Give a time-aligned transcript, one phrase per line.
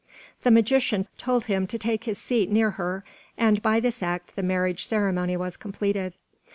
[0.41, 3.03] The magician told him to take his seat near her,
[3.37, 6.15] and by this act the marriage ceremony was completed.